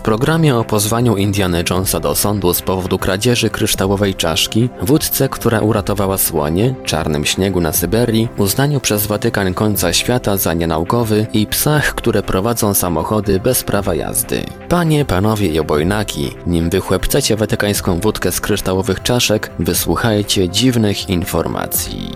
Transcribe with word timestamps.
W 0.00 0.02
programie 0.02 0.56
o 0.56 0.64
pozwaniu 0.64 1.16
Indiana 1.16 1.58
Jonesa 1.70 2.00
do 2.00 2.14
sądu 2.14 2.54
z 2.54 2.62
powodu 2.62 2.98
kradzieży 2.98 3.50
kryształowej 3.50 4.14
czaszki, 4.14 4.68
wódce, 4.82 5.28
która 5.28 5.60
uratowała 5.60 6.18
słonie, 6.18 6.74
czarnym 6.84 7.24
śniegu 7.24 7.60
na 7.60 7.72
Syberii, 7.72 8.28
uznaniu 8.38 8.80
przez 8.80 9.06
Watykan 9.06 9.54
końca 9.54 9.92
świata 9.92 10.36
za 10.36 10.54
nienaukowy 10.54 11.26
i 11.32 11.46
psach, 11.46 11.94
które 11.94 12.22
prowadzą 12.22 12.74
samochody 12.74 13.40
bez 13.40 13.64
prawa 13.64 13.94
jazdy. 13.94 14.42
Panie, 14.68 15.04
panowie 15.04 15.48
i 15.48 15.58
obojnaki, 15.58 16.30
nim 16.46 16.70
wychłepcecie 16.70 17.36
watykańską 17.36 18.00
wódkę 18.00 18.32
z 18.32 18.40
kryształowych 18.40 19.02
czaszek, 19.02 19.50
wysłuchajcie 19.58 20.48
dziwnych 20.48 21.08
informacji. 21.08 22.12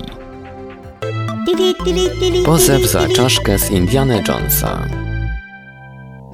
Pozew 2.45 2.87
za 2.90 3.09
czaszkę 3.09 3.59
z 3.59 3.70
Indiana 3.70 4.14
Jonesa. 4.28 4.88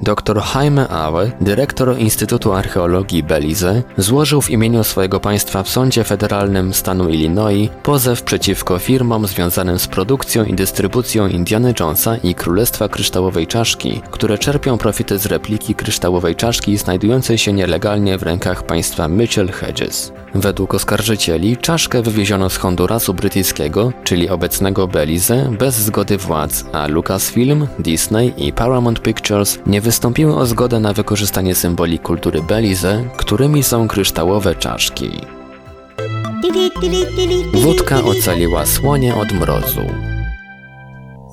Dr 0.01 0.41
Jaime 0.55 0.87
Awe, 0.87 1.31
dyrektor 1.41 1.97
Instytutu 1.97 2.53
Archeologii 2.53 3.23
Belize, 3.23 3.83
złożył 3.97 4.41
w 4.41 4.49
imieniu 4.49 4.83
swojego 4.83 5.19
państwa 5.19 5.63
w 5.63 5.69
sądzie 5.69 6.03
federalnym 6.03 6.73
stanu 6.73 7.09
Illinois 7.09 7.69
pozew 7.83 8.23
przeciwko 8.23 8.79
firmom 8.79 9.27
związanym 9.27 9.79
z 9.79 9.87
produkcją 9.87 10.45
i 10.45 10.53
dystrybucją 10.53 11.27
Indiana 11.27 11.69
Jonesa 11.79 12.17
i 12.17 12.35
Królestwa 12.35 12.89
Kryształowej 12.89 13.47
Czaszki, 13.47 14.01
które 14.11 14.37
czerpią 14.37 14.77
profity 14.77 15.17
z 15.17 15.25
repliki 15.25 15.75
kryształowej 15.75 16.35
czaszki 16.35 16.77
znajdującej 16.77 17.37
się 17.37 17.53
nielegalnie 17.53 18.17
w 18.17 18.23
rękach 18.23 18.63
państwa 18.63 19.07
Mitchell 19.07 19.51
Hedges. 19.51 20.20
Według 20.35 20.73
oskarżycieli 20.73 21.57
czaszkę 21.57 22.01
wywieziono 22.01 22.49
z 22.49 22.57
Hondurasu 22.57 23.13
brytyjskiego, 23.13 23.93
czyli 24.03 24.29
obecnego 24.29 24.87
Belize, 24.87 25.49
bez 25.59 25.75
zgody 25.75 26.17
władz, 26.17 26.65
a 26.73 26.87
Lucasfilm, 26.87 27.67
Disney 27.79 28.33
i 28.37 28.53
Paramount 28.53 29.01
Pictures 29.01 29.59
nie 29.65 29.81
wystąpiły 29.81 30.35
o 30.35 30.45
zgodę 30.45 30.79
na 30.79 30.93
wykorzystanie 30.93 31.55
symboli 31.55 31.99
kultury 31.99 32.41
Belize, 32.43 33.03
którymi 33.17 33.63
są 33.63 33.87
kryształowe 33.87 34.55
czaszki. 34.55 35.09
Wódka 37.53 38.03
ocaliła 38.03 38.65
słonie 38.65 39.15
od 39.15 39.31
mrozu. 39.31 40.10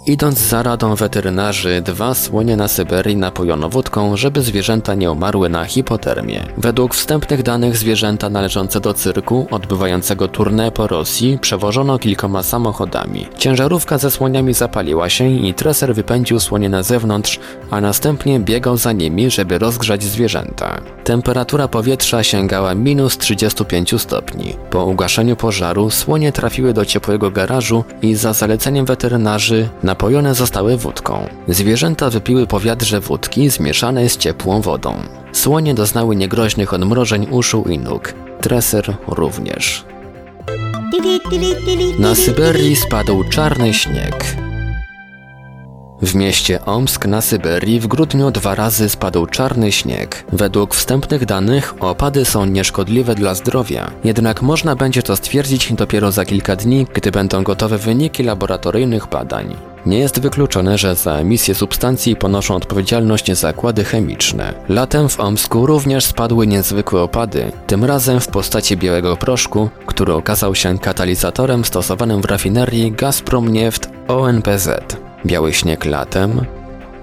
Idąc 0.08 0.38
za 0.38 0.62
radą 0.62 0.94
weterynarzy, 0.94 1.82
dwa 1.84 2.14
słonie 2.14 2.56
na 2.56 2.68
Syberii 2.68 3.16
napojono 3.16 3.68
wódką, 3.68 4.16
żeby 4.16 4.42
zwierzęta 4.42 4.94
nie 4.94 5.10
umarły 5.10 5.48
na 5.48 5.64
hipotermię. 5.64 6.46
Według 6.58 6.94
wstępnych 6.94 7.42
danych 7.42 7.76
zwierzęta 7.76 8.30
należące 8.30 8.80
do 8.80 8.94
cyrku, 8.94 9.46
odbywającego 9.50 10.26
tournée 10.26 10.70
po 10.70 10.86
Rosji, 10.86 11.38
przewożono 11.40 11.98
kilkoma 11.98 12.42
samochodami. 12.42 13.26
Ciężarówka 13.38 13.98
ze 13.98 14.10
słoniami 14.10 14.54
zapaliła 14.54 15.08
się 15.08 15.30
i 15.30 15.54
treser 15.54 15.94
wypędził 15.94 16.40
słonie 16.40 16.68
na 16.68 16.82
zewnątrz, 16.82 17.40
a 17.70 17.80
następnie 17.80 18.40
biegał 18.40 18.76
za 18.76 18.92
nimi, 18.92 19.30
żeby 19.30 19.58
rozgrzać 19.58 20.02
zwierzęta. 20.02 20.80
Temperatura 21.04 21.68
powietrza 21.68 22.22
sięgała 22.22 22.74
minus 22.74 23.18
35 23.18 24.00
stopni. 24.00 24.56
Po 24.70 24.84
ugaszeniu 24.84 25.36
pożaru 25.36 25.90
słonie 25.90 26.32
trafiły 26.32 26.72
do 26.72 26.84
ciepłego 26.84 27.30
garażu 27.30 27.84
i 28.02 28.14
za 28.14 28.32
zaleceniem 28.32 28.86
weterynarzy 28.86 29.68
napojone 29.98 30.34
zostały 30.34 30.76
wódką. 30.76 31.28
Zwierzęta 31.48 32.10
wypiły 32.10 32.46
po 32.46 32.60
wiadrze 32.60 33.00
wódki 33.00 33.50
zmieszanej 33.50 34.08
z 34.08 34.16
ciepłą 34.16 34.60
wodą. 34.60 34.94
Słonie 35.32 35.74
doznały 35.74 36.16
niegroźnych 36.16 36.74
odmrożeń 36.74 37.26
uszu 37.30 37.64
i 37.68 37.78
nóg. 37.78 38.14
Treser 38.40 38.96
również. 39.08 39.84
Na 41.98 42.14
Syberii 42.14 42.76
spadł 42.76 43.24
czarny 43.24 43.74
śnieg. 43.74 44.36
W 46.02 46.14
mieście 46.14 46.64
Omsk 46.64 47.06
na 47.06 47.20
Syberii 47.20 47.80
w 47.80 47.86
grudniu 47.86 48.30
dwa 48.30 48.54
razy 48.54 48.88
spadł 48.88 49.26
czarny 49.26 49.72
śnieg. 49.72 50.24
Według 50.32 50.74
wstępnych 50.74 51.24
danych 51.24 51.74
opady 51.80 52.24
są 52.24 52.44
nieszkodliwe 52.44 53.14
dla 53.14 53.34
zdrowia, 53.34 53.90
jednak 54.04 54.42
można 54.42 54.76
będzie 54.76 55.02
to 55.02 55.16
stwierdzić 55.16 55.72
dopiero 55.72 56.12
za 56.12 56.24
kilka 56.24 56.56
dni, 56.56 56.86
gdy 56.94 57.10
będą 57.10 57.42
gotowe 57.42 57.78
wyniki 57.78 58.22
laboratoryjnych 58.22 59.06
badań. 59.06 59.56
Nie 59.88 59.98
jest 59.98 60.20
wykluczone, 60.20 60.78
że 60.78 60.94
za 60.94 61.12
emisję 61.12 61.54
substancji 61.54 62.16
ponoszą 62.16 62.54
odpowiedzialność 62.54 63.32
zakłady 63.32 63.84
chemiczne. 63.84 64.54
Latem 64.68 65.08
w 65.08 65.20
Omsku 65.20 65.66
również 65.66 66.04
spadły 66.04 66.46
niezwykłe 66.46 67.00
opady, 67.00 67.52
tym 67.66 67.84
razem 67.84 68.20
w 68.20 68.28
postaci 68.28 68.76
białego 68.76 69.16
proszku, 69.16 69.68
który 69.86 70.12
okazał 70.12 70.54
się 70.54 70.78
katalizatorem 70.78 71.64
stosowanym 71.64 72.22
w 72.22 72.24
rafinerii 72.24 72.92
Gazprom 72.92 73.48
Nieft 73.48 73.90
ONPZ. 74.08 74.68
Biały 75.26 75.52
śnieg 75.52 75.84
latem, 75.84 76.44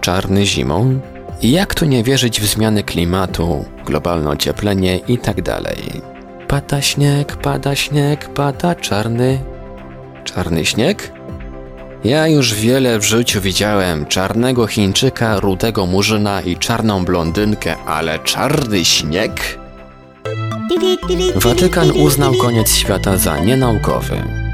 czarny 0.02 0.46
zimą. 0.46 1.00
I 1.42 1.52
jak 1.52 1.76
tu 1.76 1.86
nie 1.86 2.04
wierzyć 2.04 2.42
w 2.42 2.46
zmiany 2.46 2.84
klimatu, 2.84 3.66
globalne 3.86 4.30
ocieplenie 4.30 4.98
i 4.98 5.18
tak. 5.18 5.36
Pada 6.48 6.82
śnieg, 6.82 7.36
pada 7.36 7.76
śnieg, 7.76 8.30
pada 8.34 8.76
czarny. 8.76 9.40
Czarny 10.24 10.66
śnieg? 10.66 11.15
Ja 12.06 12.28
już 12.28 12.54
wiele 12.54 13.00
w 13.00 13.04
życiu 13.04 13.42
widziałem 13.42 14.06
czarnego 14.06 14.68
Chińczyka, 14.68 15.40
rudego 15.40 15.86
murzyna 15.86 16.42
i 16.42 16.58
czarną 16.58 17.06
blondynkę, 17.06 17.76
ale 17.86 18.20
czarny 18.20 18.86
śnieg? 18.86 19.60
Watykan 21.36 21.92
uznał 21.92 22.34
koniec 22.34 22.76
świata 22.76 23.18
za 23.18 23.40
nienaukowy. 23.40 24.45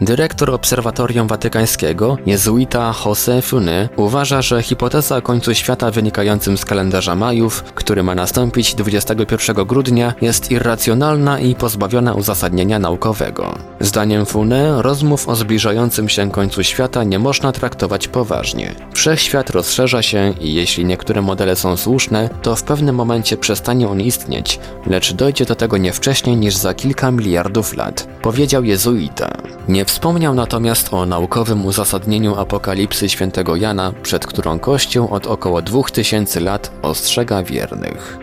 Dyrektor 0.00 0.50
Obserwatorium 0.50 1.28
Watykańskiego, 1.28 2.16
jezuita 2.26 2.94
José 3.04 3.42
Funy, 3.42 3.88
uważa, 3.96 4.42
że 4.42 4.62
hipoteza 4.62 5.16
o 5.16 5.22
końcu 5.22 5.54
świata 5.54 5.90
wynikającym 5.90 6.58
z 6.58 6.64
kalendarza 6.64 7.16
Majów, 7.16 7.62
który 7.62 8.02
ma 8.02 8.14
nastąpić 8.14 8.74
21 8.74 9.66
grudnia, 9.66 10.14
jest 10.20 10.50
irracjonalna 10.50 11.40
i 11.40 11.54
pozbawiona 11.54 12.14
uzasadnienia 12.14 12.78
naukowego. 12.78 13.58
Zdaniem 13.80 14.26
Funy, 14.26 14.82
rozmów 14.82 15.28
o 15.28 15.36
zbliżającym 15.36 16.08
się 16.08 16.30
końcu 16.30 16.62
świata 16.62 17.04
nie 17.04 17.18
można 17.18 17.52
traktować 17.52 18.08
poważnie. 18.08 18.74
Wszechświat 18.94 19.50
rozszerza 19.50 20.02
się 20.02 20.34
i 20.40 20.54
jeśli 20.54 20.84
niektóre 20.84 21.22
modele 21.22 21.56
są 21.56 21.76
słuszne, 21.76 22.30
to 22.42 22.56
w 22.56 22.62
pewnym 22.62 22.96
momencie 22.96 23.36
przestanie 23.36 23.88
on 23.88 24.00
istnieć, 24.00 24.60
lecz 24.86 25.12
dojdzie 25.12 25.44
do 25.44 25.54
tego 25.54 25.76
nie 25.76 25.92
wcześniej 25.92 26.36
niż 26.36 26.56
za 26.56 26.74
kilka 26.74 27.10
miliardów 27.10 27.76
lat, 27.76 28.08
powiedział 28.22 28.64
jezuita. 28.64 29.30
Nie 29.68 29.84
wspomniał 29.84 30.34
natomiast 30.34 30.94
o 30.94 31.06
naukowym 31.06 31.66
uzasadnieniu 31.66 32.34
apokalipsy 32.34 33.08
świętego 33.08 33.56
Jana, 33.56 33.92
przed 34.02 34.26
którą 34.26 34.58
Kościół 34.58 35.08
od 35.14 35.26
około 35.26 35.62
2000 35.62 36.40
lat 36.40 36.70
ostrzega 36.82 37.42
wiernych. 37.42 38.18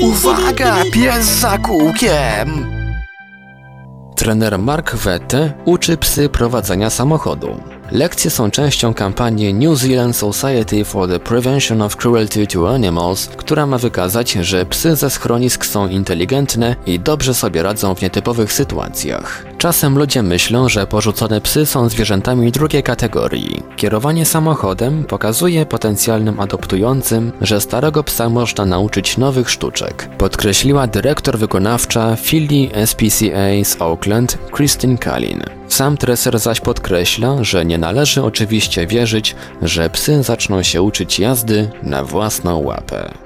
Uwaga, 0.00 0.76
pies 0.92 1.26
za 1.26 1.58
kółkiem! 1.58 2.76
Trener 4.16 4.58
Mark 4.58 4.94
Wette 4.94 5.52
uczy 5.64 5.96
psy 5.96 6.28
prowadzenia 6.28 6.90
samochodu. 6.90 7.75
Lekcje 7.92 8.30
są 8.30 8.50
częścią 8.50 8.94
kampanii 8.94 9.54
New 9.54 9.78
Zealand 9.78 10.16
Society 10.16 10.84
for 10.84 11.08
the 11.08 11.20
Prevention 11.20 11.82
of 11.82 11.96
Cruelty 11.96 12.46
to 12.46 12.74
Animals, 12.74 13.28
która 13.36 13.66
ma 13.66 13.78
wykazać, 13.78 14.32
że 14.32 14.66
psy 14.66 14.96
ze 14.96 15.10
schronisk 15.10 15.66
są 15.66 15.88
inteligentne 15.88 16.76
i 16.86 17.00
dobrze 17.00 17.34
sobie 17.34 17.62
radzą 17.62 17.94
w 17.94 18.02
nietypowych 18.02 18.52
sytuacjach. 18.52 19.46
Czasem 19.58 19.98
ludzie 19.98 20.22
myślą, 20.22 20.68
że 20.68 20.86
porzucone 20.86 21.40
psy 21.40 21.66
są 21.66 21.88
zwierzętami 21.88 22.52
drugiej 22.52 22.82
kategorii. 22.82 23.62
Kierowanie 23.76 24.24
samochodem 24.26 25.04
pokazuje 25.04 25.66
potencjalnym 25.66 26.40
adoptującym, 26.40 27.32
że 27.40 27.60
starego 27.60 28.02
psa 28.02 28.28
można 28.28 28.64
nauczyć 28.64 29.18
nowych 29.18 29.50
sztuczek, 29.50 30.08
podkreśliła 30.18 30.86
dyrektor 30.86 31.38
wykonawcza 31.38 32.16
filii 32.16 32.70
SPCA 32.86 33.64
z 33.64 33.76
Oakland, 33.80 34.38
Christine 34.56 34.98
Kalin. 34.98 35.42
Sam 35.68 35.96
treser 35.96 36.38
zaś 36.38 36.60
podkreśla, 36.60 37.44
że 37.44 37.64
nie 37.64 37.78
należy 37.78 38.22
oczywiście 38.22 38.86
wierzyć, 38.86 39.36
że 39.62 39.90
psy 39.90 40.22
zaczną 40.22 40.62
się 40.62 40.82
uczyć 40.82 41.18
jazdy 41.18 41.70
na 41.82 42.04
własną 42.04 42.58
łapę. 42.58 43.25